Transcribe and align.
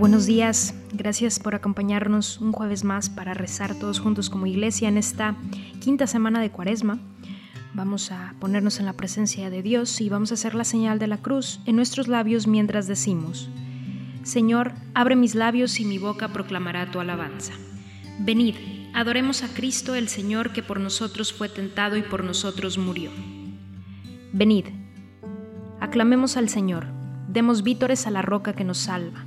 Buenos 0.00 0.24
días. 0.24 0.74
Gracias 0.94 1.38
por 1.38 1.54
acompañarnos 1.54 2.40
un 2.40 2.52
jueves 2.52 2.84
más 2.84 3.10
para 3.10 3.34
rezar 3.34 3.74
todos 3.74 4.00
juntos 4.00 4.30
como 4.30 4.46
iglesia 4.46 4.88
en 4.88 4.96
esta 4.96 5.36
quinta 5.78 6.06
semana 6.06 6.40
de 6.40 6.50
Cuaresma. 6.50 6.98
Vamos 7.74 8.10
a 8.10 8.34
ponernos 8.40 8.80
en 8.80 8.86
la 8.86 8.94
presencia 8.94 9.50
de 9.50 9.60
Dios 9.60 10.00
y 10.00 10.08
vamos 10.08 10.30
a 10.30 10.34
hacer 10.34 10.54
la 10.54 10.64
señal 10.64 10.98
de 10.98 11.06
la 11.06 11.18
cruz 11.18 11.60
en 11.66 11.76
nuestros 11.76 12.08
labios 12.08 12.46
mientras 12.46 12.86
decimos, 12.86 13.50
Señor, 14.22 14.72
abre 14.94 15.16
mis 15.16 15.34
labios 15.34 15.78
y 15.80 15.84
mi 15.84 15.98
boca 15.98 16.28
proclamará 16.28 16.90
tu 16.90 16.98
alabanza. 16.98 17.52
Venid, 18.20 18.54
adoremos 18.94 19.42
a 19.42 19.48
Cristo 19.48 19.94
el 19.94 20.08
Señor 20.08 20.54
que 20.54 20.62
por 20.62 20.80
nosotros 20.80 21.30
fue 21.30 21.50
tentado 21.50 21.98
y 21.98 22.02
por 22.02 22.24
nosotros 22.24 22.78
murió. 22.78 23.10
Venid, 24.32 24.64
aclamemos 25.78 26.38
al 26.38 26.48
Señor, 26.48 26.86
demos 27.28 27.62
vítores 27.62 28.06
a 28.06 28.10
la 28.10 28.22
roca 28.22 28.54
que 28.54 28.64
nos 28.64 28.78
salva 28.78 29.26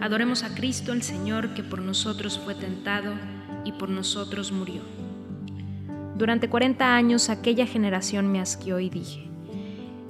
Adoremos 0.00 0.44
a 0.44 0.54
Cristo 0.54 0.92
el 0.92 1.02
Señor 1.02 1.54
que 1.54 1.62
por 1.62 1.80
nosotros 1.80 2.38
fue 2.38 2.54
tentado 2.54 3.14
y 3.64 3.72
por 3.72 3.88
nosotros 3.88 4.52
murió. 4.52 4.82
Durante 6.16 6.48
40 6.48 6.94
años 6.94 7.30
aquella 7.30 7.66
generación 7.66 8.30
me 8.30 8.40
asqueó 8.40 8.78
y 8.78 8.90
dije, 8.90 9.28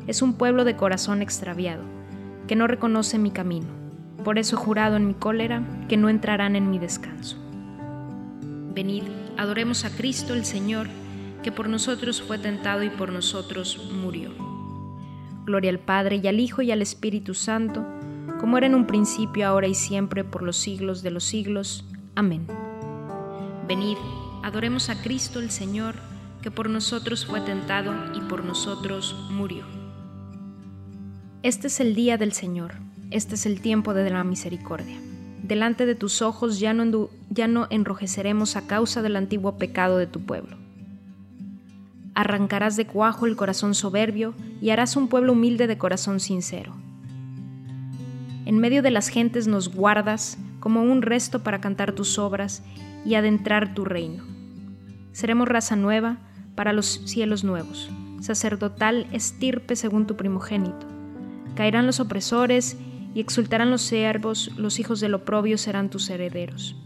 es 0.06 0.22
un 0.22 0.34
pueblo 0.34 0.64
de 0.64 0.76
corazón 0.76 1.22
extraviado, 1.22 1.82
que 2.46 2.56
no 2.56 2.66
reconoce 2.66 3.18
mi 3.18 3.30
camino. 3.30 3.66
Por 4.24 4.38
eso 4.38 4.56
he 4.56 4.58
jurado 4.58 4.96
en 4.96 5.06
mi 5.06 5.14
cólera 5.14 5.62
que 5.88 5.96
no 5.96 6.08
entrarán 6.08 6.56
en 6.56 6.70
mi 6.70 6.78
descanso. 6.78 7.36
Venid, 8.74 9.04
adoremos 9.36 9.84
a 9.84 9.90
Cristo 9.90 10.34
el 10.34 10.44
Señor, 10.44 10.88
que 11.42 11.50
por 11.50 11.68
nosotros 11.68 12.22
fue 12.22 12.38
tentado 12.38 12.82
y 12.82 12.90
por 12.90 13.12
nosotros 13.12 13.90
murió. 13.92 14.30
Gloria 15.44 15.70
al 15.70 15.78
Padre 15.78 16.20
y 16.22 16.26
al 16.26 16.40
Hijo 16.40 16.60
y 16.62 16.72
al 16.72 16.82
Espíritu 16.82 17.34
Santo, 17.34 17.86
como 18.40 18.58
era 18.58 18.66
en 18.66 18.74
un 18.74 18.86
principio, 18.86 19.46
ahora 19.46 19.66
y 19.66 19.74
siempre, 19.74 20.24
por 20.24 20.42
los 20.42 20.56
siglos 20.56 21.02
de 21.02 21.10
los 21.10 21.24
siglos. 21.24 21.84
Amén. 22.14 22.46
Venid, 23.66 23.96
adoremos 24.42 24.90
a 24.90 25.00
Cristo 25.02 25.40
el 25.40 25.50
Señor, 25.50 25.94
que 26.42 26.50
por 26.50 26.70
nosotros 26.70 27.26
fue 27.26 27.40
tentado 27.40 27.92
y 28.14 28.20
por 28.20 28.44
nosotros 28.44 29.16
murió. 29.30 29.64
Este 31.42 31.68
es 31.68 31.80
el 31.80 31.94
día 31.94 32.18
del 32.18 32.32
Señor, 32.32 32.74
este 33.10 33.34
es 33.36 33.46
el 33.46 33.60
tiempo 33.60 33.94
de 33.94 34.10
la 34.10 34.24
misericordia. 34.24 35.00
Delante 35.42 35.86
de 35.86 35.94
tus 35.94 36.22
ojos 36.22 36.58
ya 36.58 36.74
no, 36.74 37.66
enrojeceremos 37.70 38.56
a 38.56 38.66
causa 38.66 39.02
del 39.02 39.16
antiguo 39.16 39.58
pecado 39.58 39.96
de 39.96 40.06
tu 40.06 40.20
pueblo. 40.20 40.56
Arrancarás 42.14 42.76
de 42.76 42.86
cuajo 42.86 43.26
el 43.26 43.36
corazón 43.36 43.74
soberbio 43.74 44.34
y 44.60 44.70
harás 44.70 44.96
un 44.96 45.08
pueblo 45.08 45.32
humilde 45.32 45.66
de 45.66 45.78
corazón 45.78 46.18
sincero 46.18 46.85
en 48.46 48.58
medio 48.58 48.80
de 48.80 48.92
las 48.92 49.08
gentes 49.08 49.48
nos 49.48 49.74
guardas 49.74 50.38
como 50.60 50.82
un 50.82 51.02
resto 51.02 51.42
para 51.42 51.60
cantar 51.60 51.92
tus 51.92 52.16
obras 52.18 52.62
y 53.04 53.16
adentrar 53.16 53.74
tu 53.74 53.84
reino. 53.84 54.24
Seremos 55.12 55.48
raza 55.48 55.74
nueva 55.74 56.18
para 56.54 56.72
los 56.72 57.02
cielos 57.06 57.42
nuevos, 57.42 57.90
sacerdotal 58.20 59.08
estirpe 59.12 59.74
según 59.74 60.06
tu 60.06 60.16
primogénito. 60.16 60.86
Caerán 61.56 61.86
los 61.86 61.98
opresores 61.98 62.76
y 63.14 63.20
exultarán 63.20 63.70
los 63.70 63.82
siervos, 63.82 64.52
los 64.56 64.78
hijos 64.78 65.00
del 65.00 65.14
oprobio 65.14 65.58
serán 65.58 65.90
tus 65.90 66.08
herederos. 66.08 66.76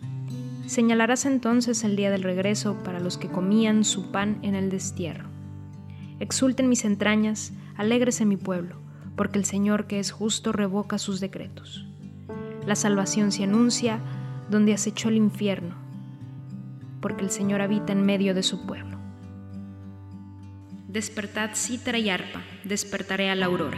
Señalarás 0.66 1.26
entonces 1.26 1.84
el 1.84 1.94
día 1.94 2.10
del 2.10 2.22
regreso 2.22 2.78
para 2.84 3.00
los 3.00 3.18
que 3.18 3.28
comían 3.28 3.84
su 3.84 4.10
pan 4.10 4.38
en 4.42 4.54
el 4.54 4.70
destierro. 4.70 5.28
Exulten 6.20 6.70
mis 6.70 6.86
entrañas, 6.86 7.52
alégrese 7.76 8.24
mi 8.24 8.36
pueblo 8.38 8.89
porque 9.20 9.38
el 9.38 9.44
Señor 9.44 9.86
que 9.86 9.98
es 9.98 10.12
justo 10.12 10.50
revoca 10.50 10.96
sus 10.96 11.20
decretos. 11.20 11.84
La 12.64 12.74
salvación 12.74 13.32
se 13.32 13.44
anuncia 13.44 13.98
donde 14.48 14.72
acechó 14.72 15.10
el 15.10 15.16
infierno, 15.16 15.74
porque 17.02 17.24
el 17.24 17.30
Señor 17.30 17.60
habita 17.60 17.92
en 17.92 18.06
medio 18.06 18.34
de 18.34 18.42
su 18.42 18.64
pueblo. 18.64 18.96
Despertad 20.88 21.50
cítara 21.52 21.98
y 21.98 22.08
arpa, 22.08 22.40
despertaré 22.64 23.28
a 23.28 23.34
la 23.34 23.44
aurora. 23.44 23.76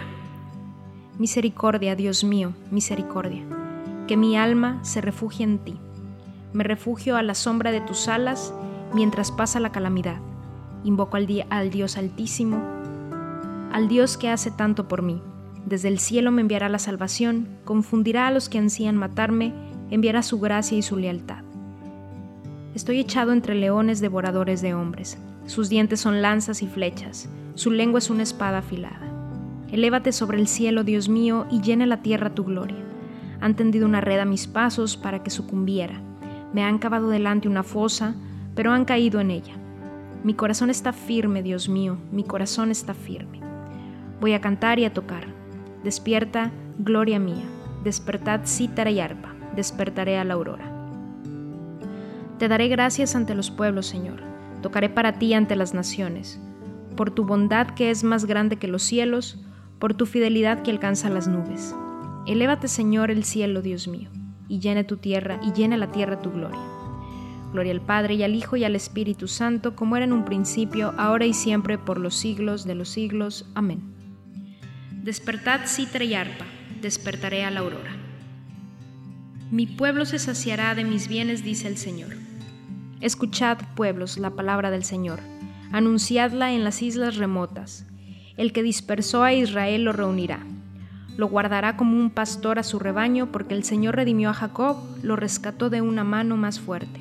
Misericordia, 1.19 1.97
Dios 1.97 2.23
mío, 2.23 2.55
misericordia, 2.71 3.43
que 4.06 4.17
mi 4.17 4.37
alma 4.37 4.79
se 4.85 5.00
refugie 5.00 5.43
en 5.43 5.59
ti. 5.59 5.77
Me 6.53 6.62
refugio 6.62 7.17
a 7.17 7.23
la 7.25 7.35
sombra 7.35 7.73
de 7.73 7.81
tus 7.81 8.06
alas 8.06 8.55
mientras 8.94 9.33
pasa 9.33 9.59
la 9.59 9.73
calamidad. 9.73 10.21
Invoco 10.85 11.17
al, 11.17 11.27
al 11.50 11.71
Dios 11.71 11.97
altísimo, 11.97 12.62
al 13.73 13.89
Dios 13.89 14.17
que 14.17 14.29
hace 14.29 14.53
tanto 14.53 14.87
por 14.87 15.03
mí 15.03 15.21
desde 15.67 15.88
el 15.88 15.99
cielo 15.99 16.31
me 16.32 16.43
enviará 16.43 16.69
la 16.69 16.79
salvación, 16.79 17.47
confundirá 17.64 18.26
a 18.26 18.31
los 18.31 18.49
que 18.49 18.59
ansían 18.59 18.97
matarme, 18.97 19.53
enviará 19.91 20.23
su 20.23 20.41
gracia 20.41 20.76
y 20.76 20.82
su 20.82 20.97
lealtad. 20.97 21.44
Estoy 22.75 22.99
echado 22.99 23.32
entre 23.32 23.55
leones 23.55 24.00
devoradores 24.00 24.62
de 24.62 24.75
hombres. 24.75 25.19
Sus 25.47 25.69
dientes 25.69 26.00
son 26.00 26.23
lanzas 26.23 26.62
y 26.62 26.67
flechas, 26.67 27.29
su 27.55 27.70
lengua 27.70 27.99
es 27.99 28.11
una 28.11 28.23
espada 28.23 28.59
afilada. 28.59 29.09
Elévate 29.70 30.12
sobre 30.12 30.38
el 30.38 30.49
cielo, 30.49 30.85
Dios 30.85 31.09
mío, 31.09 31.47
y 31.50 31.61
llene 31.61 31.87
la 31.87 32.03
tierra 32.03 32.35
tu 32.35 32.44
gloria. 32.44 32.79
Han 33.41 33.56
tendido 33.56 33.87
una 33.87 34.00
red 34.00 34.19
a 34.19 34.25
mis 34.25 34.47
pasos 34.47 34.97
para 34.97 35.23
que 35.23 35.31
sucumbiera. 35.31 36.00
Me 36.53 36.65
han 36.65 36.79
cavado 36.79 37.08
delante 37.08 37.49
una 37.49 37.62
fosa, 37.62 38.15
pero 38.55 38.73
han 38.73 38.85
caído 38.85 39.20
en 39.20 39.31
ella. 39.31 39.55
Mi 40.25 40.35
corazón 40.35 40.70
está 40.70 40.93
firme, 40.93 41.43
Dios 41.43 41.69
mío, 41.69 41.99
mi 42.12 42.25
corazón 42.25 42.70
está 42.70 42.94
firme. 42.94 43.41
Voy 44.20 44.35
a 44.35 44.41
cantar 44.41 44.79
y 44.79 44.85
a 44.85 44.93
tocar. 44.93 45.42
Despierta, 45.84 46.52
gloria 46.79 47.19
mía. 47.19 47.44
Despertad 47.84 48.43
cítara 48.44 48.90
y 48.90 49.00
arpa. 49.00 49.34
Despertaré 49.56 50.19
a 50.19 50.25
la 50.25 50.34
aurora. 50.34 50.70
Te 52.38 52.49
daré 52.49 52.69
gracias 52.69 53.14
ante 53.14 53.34
los 53.34 53.50
pueblos, 53.50 53.87
Señor. 53.87 54.20
Tocaré 54.62 54.88
para 54.88 55.19
ti 55.19 55.34
ante 55.34 55.56
las 55.56 55.75
naciones. 55.75 56.40
Por 56.96 57.11
tu 57.11 57.25
bondad 57.25 57.69
que 57.69 57.90
es 57.90 58.05
más 58.05 58.25
grande 58.25 58.56
que 58.56 58.69
los 58.69 58.82
cielos, 58.82 59.40
por 59.79 59.94
tu 59.94 60.06
fidelidad 60.06 60.62
que 60.62 60.70
alcanza 60.70 61.11
las 61.11 61.26
nubes. 61.26 61.75
Elévate, 62.26 62.69
Señor, 62.69 63.11
el 63.11 63.25
cielo, 63.25 63.62
Dios 63.62 63.88
mío, 63.88 64.08
y 64.49 64.61
llene 64.61 64.84
tu 64.84 64.96
tierra, 64.96 65.40
y 65.43 65.52
llene 65.52 65.76
la 65.76 65.90
tierra 65.90 66.23
tu 66.23 66.31
gloria. 66.31 66.61
Gloria 67.52 67.73
al 67.73 67.81
Padre 67.81 68.14
y 68.14 68.23
al 68.23 68.34
Hijo 68.34 68.56
y 68.56 68.64
al 68.64 68.76
Espíritu 68.76 69.26
Santo, 69.26 69.75
como 69.75 69.96
era 69.96 70.05
en 70.05 70.12
un 70.12 70.25
principio, 70.25 70.94
ahora 70.96 71.26
y 71.26 71.34
siempre, 71.34 71.79
por 71.79 71.99
los 71.99 72.14
siglos 72.14 72.64
de 72.64 72.76
los 72.76 72.88
siglos. 72.88 73.50
Amén. 73.55 73.92
Despertad 75.02 75.66
citra 75.66 76.04
y 76.04 76.14
arpa, 76.14 76.46
despertaré 76.81 77.44
a 77.44 77.50
la 77.50 77.60
aurora. 77.60 77.93
Mi 79.50 79.66
pueblo 79.66 80.06
se 80.06 80.19
saciará 80.19 80.75
de 80.75 80.84
mis 80.84 81.08
bienes, 81.08 81.44
dice 81.44 81.69
el 81.69 81.76
Señor. 81.76 82.14
Escuchad, 83.00 83.58
pueblos, 83.75 84.16
la 84.16 84.31
palabra 84.31 84.70
del 84.70 84.84
Señor, 84.84 85.20
anunciadla 85.72 86.52
en 86.52 86.64
las 86.64 86.82
islas 86.82 87.16
remotas. 87.16 87.84
El 88.37 88.52
que 88.52 88.62
dispersó 88.62 89.22
a 89.25 89.32
Israel 89.34 89.84
lo 89.84 89.93
reunirá 89.93 90.46
lo 91.16 91.28
guardará 91.28 91.76
como 91.76 91.98
un 91.98 92.10
pastor 92.10 92.58
a 92.58 92.62
su 92.62 92.78
rebaño, 92.78 93.31
porque 93.32 93.55
el 93.55 93.64
Señor 93.64 93.96
redimió 93.96 94.31
a 94.31 94.34
Jacob, 94.34 94.78
lo 95.02 95.16
rescató 95.16 95.69
de 95.69 95.82
una 95.82 96.05
mano 96.05 96.37
más 96.37 96.58
fuerte. 96.58 97.00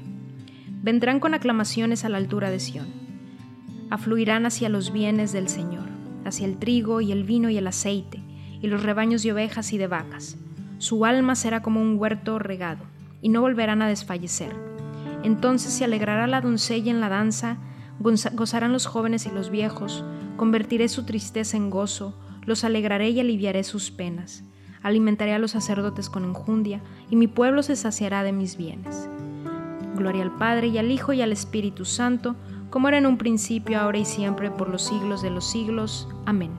Vendrán 0.83 1.19
con 1.19 1.33
aclamaciones 1.33 2.03
a 2.03 2.09
la 2.09 2.17
altura 2.17 2.49
de 2.49 2.59
Sión. 2.59 2.87
Afluirán 3.89 4.45
hacia 4.45 4.67
los 4.67 4.91
bienes 4.91 5.31
del 5.31 5.47
Señor, 5.47 5.87
hacia 6.25 6.45
el 6.45 6.57
trigo 6.57 7.01
y 7.01 7.11
el 7.11 7.23
vino 7.23 7.49
y 7.49 7.57
el 7.57 7.67
aceite, 7.67 8.21
y 8.61 8.67
los 8.67 8.83
rebaños 8.83 9.23
de 9.23 9.31
ovejas 9.31 9.73
y 9.73 9.77
de 9.77 9.87
vacas. 9.87 10.37
Su 10.77 11.05
alma 11.05 11.35
será 11.35 11.61
como 11.61 11.81
un 11.81 11.97
huerto 11.99 12.39
regado, 12.39 12.83
y 13.21 13.29
no 13.29 13.41
volverán 13.41 13.81
a 13.81 13.87
desfallecer. 13.87 14.55
Entonces 15.23 15.73
se 15.73 15.85
alegrará 15.85 16.27
la 16.27 16.41
doncella 16.41 16.91
en 16.91 16.99
la 16.99 17.09
danza, 17.09 17.57
gozarán 17.99 18.73
los 18.73 18.87
jóvenes 18.87 19.25
y 19.25 19.31
los 19.31 19.49
viejos, 19.51 20.03
convertiré 20.37 20.89
su 20.89 21.05
tristeza 21.05 21.57
en 21.57 21.69
gozo, 21.69 22.17
los 22.45 22.63
alegraré 22.63 23.09
y 23.09 23.19
aliviaré 23.19 23.63
sus 23.63 23.91
penas. 23.91 24.43
Alimentaré 24.81 25.33
a 25.33 25.39
los 25.39 25.51
sacerdotes 25.51 26.09
con 26.09 26.25
enjundia, 26.25 26.81
y 27.09 27.15
mi 27.15 27.27
pueblo 27.27 27.61
se 27.61 27.75
saciará 27.75 28.23
de 28.23 28.31
mis 28.31 28.57
bienes. 28.57 29.07
Gloria 29.95 30.23
al 30.23 30.35
Padre 30.35 30.67
y 30.67 30.79
al 30.79 30.89
Hijo 30.89 31.13
y 31.13 31.21
al 31.21 31.31
Espíritu 31.31 31.85
Santo, 31.85 32.35
como 32.71 32.87
era 32.87 32.97
en 32.97 33.05
un 33.05 33.19
principio, 33.19 33.79
ahora 33.79 33.99
y 33.99 34.05
siempre, 34.05 34.49
por 34.49 34.67
los 34.69 34.81
siglos 34.81 35.21
de 35.21 35.29
los 35.29 35.47
siglos. 35.47 36.07
Amén. 36.25 36.49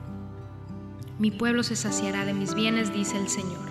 Mi 1.19 1.29
pueblo 1.29 1.63
se 1.63 1.75
saciará 1.75 2.23
de 2.23 2.33
mis 2.33 2.55
bienes, 2.55 2.93
dice 2.93 3.17
el 3.17 3.27
Señor. 3.27 3.67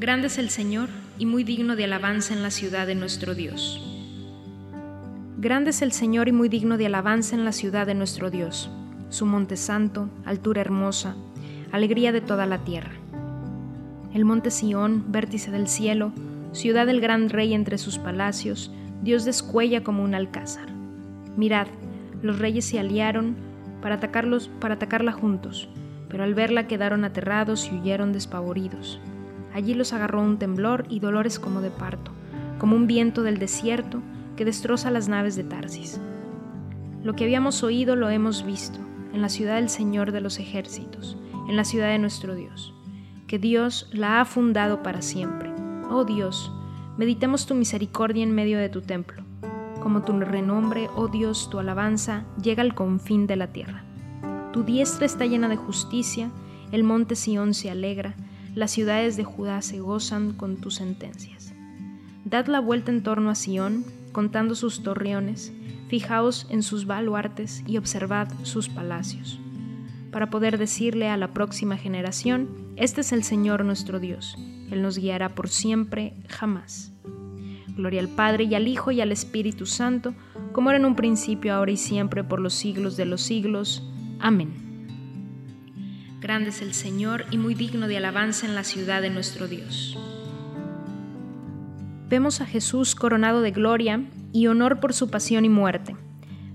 Grande 0.00 0.26
es 0.26 0.38
el 0.38 0.50
Señor 0.50 0.88
y 1.16 1.26
muy 1.26 1.44
digno 1.44 1.76
de 1.76 1.84
alabanza 1.84 2.34
en 2.34 2.42
la 2.42 2.50
ciudad 2.50 2.88
de 2.88 2.96
nuestro 2.96 3.36
Dios. 3.36 3.80
Grande 5.38 5.70
es 5.70 5.82
el 5.82 5.92
Señor 5.92 6.26
y 6.26 6.32
muy 6.32 6.48
digno 6.48 6.76
de 6.76 6.86
alabanza 6.86 7.36
en 7.36 7.44
la 7.44 7.52
ciudad 7.52 7.86
de 7.86 7.94
nuestro 7.94 8.30
Dios 8.30 8.68
su 9.10 9.24
monte 9.26 9.56
santo, 9.56 10.08
altura 10.24 10.60
hermosa, 10.60 11.16
alegría 11.72 12.12
de 12.12 12.20
toda 12.20 12.46
la 12.46 12.58
tierra. 12.58 12.92
El 14.14 14.24
monte 14.24 14.50
Sión, 14.50 15.04
vértice 15.08 15.50
del 15.50 15.68
cielo, 15.68 16.12
ciudad 16.52 16.86
del 16.86 17.00
gran 17.00 17.28
rey 17.28 17.54
entre 17.54 17.78
sus 17.78 17.98
palacios, 17.98 18.70
Dios 19.02 19.24
descuella 19.24 19.82
como 19.82 20.02
un 20.02 20.14
alcázar. 20.14 20.77
Mirad, 21.38 21.68
los 22.20 22.40
reyes 22.40 22.64
se 22.64 22.80
aliaron 22.80 23.36
para, 23.80 23.94
atacarla 23.94 25.12
juntos, 25.12 25.68
pero 26.08 26.24
al 26.24 26.34
verla 26.34 26.66
quedaron 26.66 27.04
aterrados 27.04 27.70
y 27.70 27.76
huyeron 27.76 28.12
despavoridos. 28.12 29.00
Allí 29.54 29.74
los 29.74 29.92
agarró 29.92 30.20
un 30.20 30.40
temblor 30.40 30.84
y 30.88 30.98
dolores 30.98 31.38
como 31.38 31.60
de 31.60 31.70
parto, 31.70 32.10
como 32.58 32.74
un 32.74 32.88
viento 32.88 33.22
del 33.22 33.38
desierto 33.38 34.02
que 34.36 34.44
destroza 34.44 34.90
las 34.90 35.08
naves 35.08 35.36
de 35.36 35.44
Tarsis. 35.44 36.00
Lo 37.04 37.14
que 37.14 37.22
habíamos 37.22 37.62
oído 37.62 37.94
lo 37.94 38.10
hemos 38.10 38.44
visto, 38.44 38.80
en 39.12 39.22
la 39.22 39.28
ciudad 39.28 39.54
del 39.54 39.68
Señor 39.68 40.10
de 40.10 40.20
los 40.20 40.40
ejércitos, 40.40 41.16
en 41.48 41.54
la 41.54 41.62
ciudad 41.62 41.90
de 41.90 42.00
nuestro 42.00 42.34
Dios, 42.34 42.74
que 43.28 43.38
Dios 43.38 43.88
la 43.92 44.20
ha 44.20 44.24
fundado 44.24 44.82
para 44.82 45.02
siempre. 45.02 45.52
Oh 45.88 46.04
Dios, 46.04 46.52
meditemos 46.96 47.46
tu 47.46 47.54
misericordia 47.54 48.24
en 48.24 48.34
medio 48.34 48.58
de 48.58 48.70
tu 48.70 48.80
templo. 48.80 49.27
Como 49.80 50.02
tu 50.02 50.12
renombre, 50.18 50.88
oh 50.96 51.08
Dios, 51.08 51.48
tu 51.50 51.58
alabanza 51.58 52.24
llega 52.42 52.62
al 52.62 52.74
confín 52.74 53.26
de 53.26 53.36
la 53.36 53.48
tierra. 53.48 53.84
Tu 54.52 54.64
diestra 54.64 55.06
está 55.06 55.26
llena 55.26 55.48
de 55.48 55.56
justicia, 55.56 56.30
el 56.72 56.84
monte 56.84 57.14
Sión 57.16 57.54
se 57.54 57.70
alegra, 57.70 58.14
las 58.54 58.70
ciudades 58.70 59.16
de 59.16 59.24
Judá 59.24 59.62
se 59.62 59.80
gozan 59.80 60.32
con 60.32 60.56
tus 60.56 60.76
sentencias. 60.76 61.54
Dad 62.24 62.46
la 62.46 62.60
vuelta 62.60 62.90
en 62.90 63.02
torno 63.02 63.30
a 63.30 63.34
Sión, 63.34 63.84
contando 64.12 64.54
sus 64.54 64.82
torreones, 64.82 65.52
Fijaos 65.88 66.46
en 66.50 66.62
sus 66.62 66.84
baluartes 66.84 67.62
y 67.66 67.78
observad 67.78 68.28
sus 68.42 68.68
palacios, 68.68 69.40
para 70.10 70.28
poder 70.28 70.58
decirle 70.58 71.08
a 71.08 71.16
la 71.16 71.32
próxima 71.32 71.78
generación, 71.78 72.48
este 72.76 73.00
es 73.00 73.12
el 73.12 73.24
Señor 73.24 73.64
nuestro 73.64 73.98
Dios, 73.98 74.36
Él 74.70 74.82
nos 74.82 74.98
guiará 74.98 75.30
por 75.30 75.48
siempre, 75.48 76.12
jamás. 76.28 76.92
Gloria 77.78 78.00
al 78.00 78.08
Padre 78.08 78.42
y 78.42 78.56
al 78.56 78.66
Hijo 78.66 78.90
y 78.90 79.00
al 79.00 79.12
Espíritu 79.12 79.64
Santo, 79.64 80.12
como 80.52 80.70
era 80.70 80.80
en 80.80 80.84
un 80.84 80.96
principio, 80.96 81.54
ahora 81.54 81.70
y 81.70 81.76
siempre, 81.76 82.24
por 82.24 82.40
los 82.40 82.52
siglos 82.52 82.96
de 82.96 83.04
los 83.04 83.22
siglos. 83.22 83.88
Amén. 84.18 84.88
Grande 86.20 86.50
es 86.50 86.60
el 86.60 86.74
Señor 86.74 87.24
y 87.30 87.38
muy 87.38 87.54
digno 87.54 87.86
de 87.86 87.96
alabanza 87.96 88.46
en 88.46 88.56
la 88.56 88.64
ciudad 88.64 89.00
de 89.00 89.10
nuestro 89.10 89.46
Dios. 89.46 89.96
Vemos 92.08 92.40
a 92.40 92.46
Jesús 92.46 92.96
coronado 92.96 93.42
de 93.42 93.52
gloria 93.52 94.04
y 94.32 94.48
honor 94.48 94.80
por 94.80 94.92
su 94.92 95.08
pasión 95.08 95.44
y 95.44 95.48
muerte. 95.48 95.94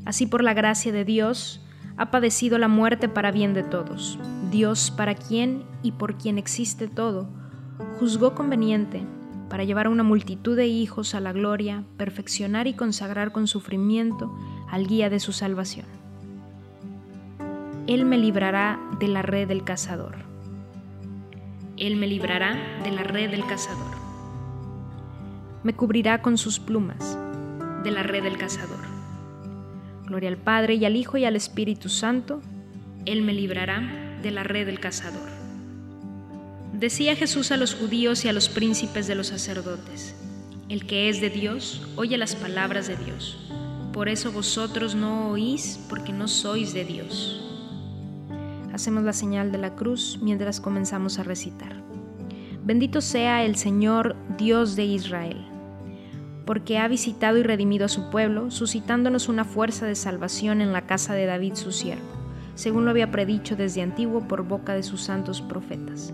Así 0.04 0.26
por 0.26 0.44
la 0.44 0.54
gracia 0.54 0.92
de 0.92 1.06
Dios, 1.06 1.62
ha 1.96 2.12
padecido 2.12 2.58
la 2.58 2.68
muerte 2.68 3.08
para 3.08 3.32
bien 3.32 3.54
de 3.54 3.64
todos. 3.64 4.20
Dios, 4.52 4.92
para 4.92 5.16
quien 5.16 5.64
y 5.84 5.94
por 5.94 6.18
quien 6.18 6.38
existe 6.38 6.90
todo, 6.90 7.30
juzgó 7.98 8.36
conveniente, 8.36 9.04
para 9.54 9.66
llevar 9.66 9.86
a 9.86 9.90
una 9.92 10.02
multitud 10.02 10.58
de 10.58 10.66
hijos 10.66 11.14
a 11.14 11.20
la 11.20 11.32
gloria, 11.32 11.84
perfeccionar 11.96 12.66
y 12.66 12.74
consagrar 12.74 13.32
con 13.32 13.46
sufrimiento 13.46 14.36
al 14.68 14.88
guía 14.88 15.12
de 15.12 15.20
su 15.20 15.32
salvación. 15.32 15.86
Él 17.86 18.04
me 18.04 18.18
librará 18.18 18.80
de 19.00 19.08
la 19.08 19.22
red 19.22 19.48
del 19.48 19.64
cazador. 19.64 20.16
Él 21.78 21.98
me 21.98 22.08
librará 22.08 22.58
de 22.84 22.90
la 22.94 23.04
red 23.04 23.30
del 23.30 23.46
cazador. 23.46 23.96
Me 25.62 25.74
cubrirá 25.74 26.24
con 26.24 26.40
sus 26.40 26.60
plumas 26.60 27.16
de 27.84 27.92
la 27.92 28.02
red 28.02 28.24
del 28.24 28.40
cazador. 28.40 28.84
Gloria 30.08 30.30
al 30.30 30.38
Padre 30.38 30.74
y 30.74 30.86
al 30.86 30.96
Hijo 30.96 31.18
y 31.18 31.26
al 31.26 31.36
Espíritu 31.36 31.90
Santo, 31.90 32.42
Él 33.06 33.22
me 33.22 33.34
librará 33.34 34.18
de 34.24 34.32
la 34.32 34.42
red 34.42 34.66
del 34.66 34.80
cazador. 34.80 35.33
Decía 36.84 37.16
Jesús 37.16 37.54
a 37.54 37.56
los 37.56 37.76
judíos 37.76 38.26
y 38.26 38.28
a 38.28 38.34
los 38.34 38.50
príncipes 38.50 39.08
de 39.08 39.16
los 39.16 39.28
sacerdotes, 39.28 40.16
el 40.68 40.86
que 40.86 41.08
es 41.08 41.22
de 41.22 41.30
Dios 41.30 41.82
oye 41.96 42.18
las 42.18 42.36
palabras 42.36 42.90
de 42.90 42.98
Dios, 42.98 43.38
por 43.94 44.10
eso 44.10 44.34
vosotros 44.34 44.94
no 44.94 45.30
oís 45.30 45.80
porque 45.88 46.12
no 46.12 46.28
sois 46.28 46.74
de 46.74 46.84
Dios. 46.84 47.42
Hacemos 48.74 49.06
la 49.06 49.14
señal 49.14 49.54
de 49.54 49.60
la 49.60 49.76
cruz 49.76 50.20
mientras 50.22 50.60
comenzamos 50.60 51.20
a 51.20 51.24
recitar. 51.24 51.74
Bendito 52.66 53.00
sea 53.00 53.46
el 53.46 53.56
Señor 53.56 54.18
Dios 54.38 54.76
de 54.76 54.84
Israel 54.84 55.38
porque 56.46 56.80
ha 56.80 56.90
visitado 56.90 57.38
y 57.38 57.44
redimido 57.44 57.86
a 57.86 57.88
su 57.88 58.10
pueblo, 58.10 58.52
suscitándonos 58.52 59.30
una 59.30 59.46
fuerza 59.46 59.86
de 59.86 59.96
salvación 59.96 60.60
en 60.60 60.74
la 60.74 60.86
casa 60.86 61.14
de 61.14 61.28
David 61.28 61.54
su 61.54 61.72
siervo, 61.72 62.04
según 62.56 62.84
lo 62.84 62.92
había 62.92 63.10
predicho 63.10 63.56
desde 63.56 63.82
antiguo 63.82 64.28
por 64.28 64.46
boca 64.46 64.74
de 64.74 64.84
sus 64.84 65.00
santos 65.00 65.42
profetas. 65.42 66.14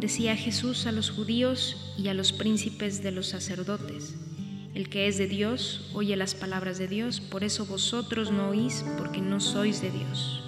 Decía 0.00 0.34
Jesús 0.34 0.86
a 0.86 0.92
los 0.92 1.10
judíos 1.10 1.94
y 1.98 2.08
a 2.08 2.14
los 2.14 2.32
príncipes 2.32 3.02
de 3.02 3.10
los 3.10 3.26
sacerdotes, 3.26 4.16
el 4.72 4.88
que 4.88 5.08
es 5.08 5.18
de 5.18 5.26
Dios 5.26 5.90
oye 5.92 6.16
las 6.16 6.34
palabras 6.34 6.78
de 6.78 6.88
Dios, 6.88 7.20
por 7.20 7.44
eso 7.44 7.66
vosotros 7.66 8.32
no 8.32 8.48
oís, 8.48 8.82
porque 8.96 9.20
no 9.20 9.40
sois 9.40 9.82
de 9.82 9.90
Dios. 9.90 10.42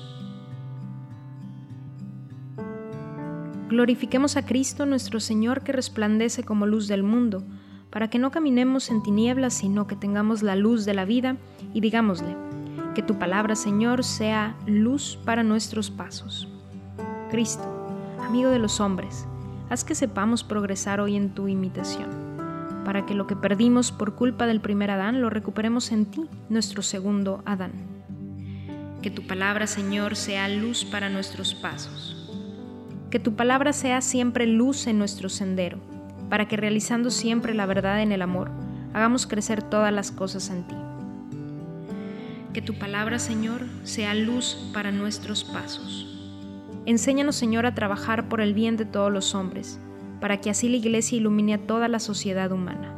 Glorifiquemos 3.68 4.38
a 4.38 4.46
Cristo 4.46 4.86
nuestro 4.86 5.20
Señor 5.20 5.62
que 5.62 5.72
resplandece 5.72 6.44
como 6.44 6.66
luz 6.66 6.88
del 6.88 7.02
mundo 7.02 7.44
para 7.90 8.08
que 8.08 8.18
no 8.18 8.30
caminemos 8.30 8.88
en 8.88 9.02
tinieblas, 9.02 9.52
sino 9.52 9.86
que 9.86 9.96
tengamos 9.96 10.42
la 10.42 10.56
luz 10.56 10.86
de 10.86 10.94
la 10.94 11.04
vida, 11.04 11.36
y 11.74 11.82
digámosle, 11.82 12.34
que 12.94 13.02
tu 13.02 13.18
palabra, 13.18 13.54
Señor, 13.54 14.02
sea 14.02 14.56
luz 14.66 15.18
para 15.26 15.42
nuestros 15.42 15.90
pasos. 15.90 16.48
Cristo, 17.30 17.64
amigo 18.18 18.48
de 18.48 18.58
los 18.58 18.80
hombres, 18.80 19.26
haz 19.72 19.84
que 19.84 19.94
sepamos 19.94 20.44
progresar 20.44 21.00
hoy 21.00 21.16
en 21.16 21.30
tu 21.30 21.48
imitación, 21.48 22.10
para 22.84 23.06
que 23.06 23.14
lo 23.14 23.26
que 23.26 23.36
perdimos 23.36 23.90
por 23.90 24.14
culpa 24.14 24.46
del 24.46 24.60
primer 24.60 24.90
Adán 24.90 25.22
lo 25.22 25.30
recuperemos 25.30 25.92
en 25.92 26.04
ti, 26.04 26.28
nuestro 26.50 26.82
segundo 26.82 27.42
Adán. 27.46 27.72
Que 29.00 29.10
tu 29.10 29.26
palabra, 29.26 29.66
Señor, 29.66 30.14
sea 30.14 30.46
luz 30.48 30.84
para 30.84 31.08
nuestros 31.08 31.54
pasos. 31.54 32.30
Que 33.10 33.18
tu 33.18 33.34
palabra 33.34 33.72
sea 33.72 34.02
siempre 34.02 34.46
luz 34.46 34.86
en 34.86 34.98
nuestro 34.98 35.30
sendero 35.30 35.78
para 36.28 36.48
que 36.48 36.58
realizando 36.58 37.10
siempre 37.10 37.54
la 37.54 37.64
verdad 37.64 38.02
en 38.02 38.12
el 38.12 38.20
amor, 38.20 38.50
hagamos 38.92 39.26
crecer 39.26 39.62
todas 39.62 39.92
las 39.92 40.10
cosas 40.10 40.50
en 40.50 40.66
ti. 40.66 40.76
Que 42.52 42.60
tu 42.60 42.78
palabra, 42.78 43.18
Señor, 43.18 43.62
sea 43.84 44.12
luz 44.12 44.70
para 44.74 44.92
nuestros 44.92 45.44
pasos. 45.44 46.21
Enséñanos, 46.84 47.36
Señor, 47.36 47.64
a 47.64 47.74
trabajar 47.74 48.28
por 48.28 48.40
el 48.40 48.54
bien 48.54 48.76
de 48.76 48.84
todos 48.84 49.12
los 49.12 49.34
hombres, 49.36 49.78
para 50.20 50.40
que 50.40 50.50
así 50.50 50.68
la 50.68 50.78
Iglesia 50.78 51.18
ilumine 51.18 51.54
a 51.54 51.66
toda 51.66 51.86
la 51.86 52.00
sociedad 52.00 52.50
humana. 52.50 52.92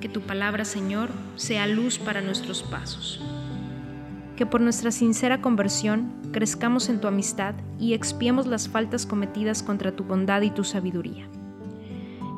Que 0.00 0.08
tu 0.08 0.20
palabra, 0.20 0.64
Señor, 0.64 1.10
sea 1.34 1.66
luz 1.66 1.98
para 1.98 2.20
nuestros 2.20 2.62
pasos. 2.62 3.20
Que 4.36 4.46
por 4.46 4.60
nuestra 4.60 4.92
sincera 4.92 5.40
conversión 5.40 6.12
crezcamos 6.32 6.88
en 6.88 7.00
tu 7.00 7.08
amistad 7.08 7.54
y 7.80 7.94
expiemos 7.94 8.46
las 8.46 8.68
faltas 8.68 9.06
cometidas 9.06 9.62
contra 9.62 9.92
tu 9.92 10.04
bondad 10.04 10.42
y 10.42 10.50
tu 10.50 10.62
sabiduría. 10.62 11.26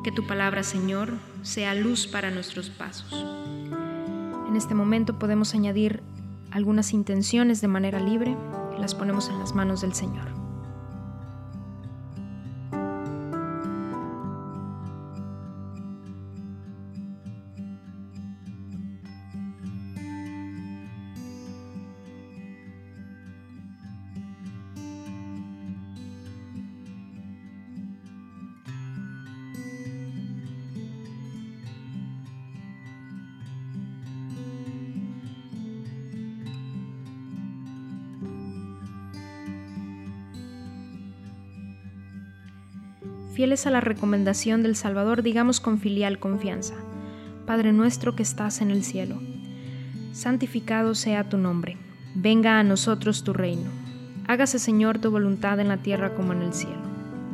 Que 0.02 0.12
tu 0.12 0.26
palabra, 0.26 0.62
Señor, 0.62 1.14
sea 1.42 1.74
luz 1.74 2.06
para 2.06 2.30
nuestros 2.30 2.70
pasos. 2.70 3.12
En 4.48 4.56
este 4.56 4.74
momento 4.74 5.18
podemos 5.18 5.54
añadir 5.54 6.02
algunas 6.50 6.92
intenciones 6.92 7.60
de 7.60 7.68
manera 7.68 8.00
libre, 8.00 8.36
las 8.78 8.94
ponemos 8.94 9.28
en 9.28 9.38
las 9.38 9.54
manos 9.54 9.80
del 9.80 9.94
Señor. 9.94 10.35
Fieles 43.36 43.66
a 43.66 43.70
la 43.70 43.82
recomendación 43.82 44.62
del 44.62 44.76
Salvador, 44.76 45.22
digamos 45.22 45.60
con 45.60 45.78
filial 45.78 46.18
confianza, 46.18 46.72
Padre 47.44 47.74
nuestro 47.74 48.16
que 48.16 48.22
estás 48.22 48.62
en 48.62 48.70
el 48.70 48.82
cielo, 48.82 49.20
santificado 50.12 50.94
sea 50.94 51.28
tu 51.28 51.36
nombre, 51.36 51.76
venga 52.14 52.58
a 52.58 52.62
nosotros 52.62 53.24
tu 53.24 53.34
reino, 53.34 53.68
hágase 54.26 54.58
Señor 54.58 55.00
tu 55.00 55.10
voluntad 55.10 55.60
en 55.60 55.68
la 55.68 55.76
tierra 55.76 56.14
como 56.14 56.32
en 56.32 56.40
el 56.40 56.54
cielo. 56.54 56.80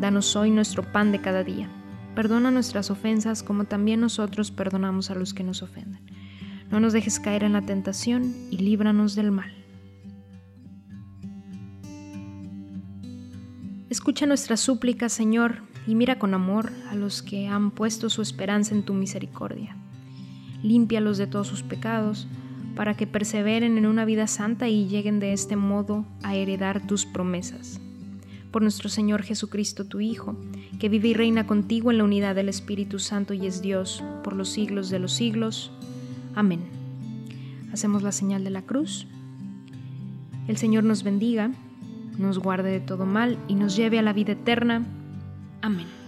Danos 0.01 0.35
hoy 0.35 0.51
nuestro 0.51 0.83
pan 0.83 1.13
de 1.13 1.21
cada 1.21 1.45
día, 1.45 1.69
perdona 2.17 2.51
nuestras 2.51 2.91
ofensas 2.91 3.45
como 3.45 3.67
también 3.67 4.01
nosotros 4.01 4.51
perdonamos 4.51 5.09
a 5.13 5.15
los 5.15 5.33
que 5.33 5.45
nos 5.45 5.63
ofenden. 5.63 6.01
No 6.69 6.81
nos 6.81 6.93
dejes 6.93 7.21
caer 7.21 7.45
en 7.45 7.53
la 7.53 7.63
tentación 7.63 8.35
y 8.51 8.59
líbranos 8.59 9.15
del 9.15 9.31
mal. 9.31 9.55
Escucha 13.89 14.27
nuestra 14.27 14.57
súplica, 14.57 15.09
Señor, 15.09 15.71
y 15.87 15.95
mira 15.95 16.19
con 16.19 16.35
amor 16.35 16.73
a 16.91 16.95
los 16.95 17.23
que 17.23 17.49
han 17.49 17.71
puesto 17.71 18.11
su 18.11 18.23
esperanza 18.23 18.75
en 18.75 18.83
tu 18.83 18.95
misericordia. 18.95 19.77
Límpialos 20.63 21.19
de 21.19 21.27
todos 21.27 21.49
sus 21.49 21.63
pecados, 21.63 22.29
para 22.75 22.95
que 22.95 23.07
perseveren 23.07 23.77
en 23.79 23.87
una 23.87 24.05
vida 24.05 24.27
santa 24.27 24.69
y 24.69 24.87
lleguen 24.89 25.21
de 25.21 25.33
este 25.33 25.57
modo 25.57 26.07
a 26.23 26.35
heredar 26.35 26.87
tus 26.87 27.05
promesas. 27.05 27.81
Por 28.51 28.63
nuestro 28.63 28.89
Señor 28.89 29.23
Jesucristo, 29.23 29.85
tu 29.85 30.01
Hijo, 30.01 30.37
que 30.79 30.89
vive 30.89 31.09
y 31.09 31.15
reina 31.15 31.47
contigo 31.47 31.91
en 31.91 31.99
la 31.99 32.05
unidad 32.05 32.35
del 32.35 32.49
Espíritu 32.49 32.99
Santo 32.99 33.35
y 33.35 33.47
es 33.47 33.63
Dios 33.63 34.03
por 34.23 34.35
los 34.35 34.49
siglos 34.49 34.91
de 34.91 34.99
los 34.99 35.13
siglos. 35.13 35.71
Amén. 36.35 36.61
Hacemos 37.73 38.03
la 38.03 38.13
señal 38.13 38.45
de 38.45 38.51
la 38.51 38.63
cruz. 38.63 39.07
El 40.49 40.57
Señor 40.57 40.85
nos 40.85 41.03
bendiga, 41.03 41.51
nos 42.19 42.39
guarde 42.39 42.71
de 42.71 42.81
todo 42.81 43.07
mal 43.07 43.39
y 43.49 43.55
nos 43.55 43.77
lleve 43.77 43.99
a 43.99 44.03
la 44.03 44.13
vida 44.13 44.33
eterna. 44.33 44.85
Amén. 45.63 46.02